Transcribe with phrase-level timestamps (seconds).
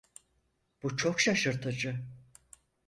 [0.83, 2.05] Bu çok şaşırtıcı.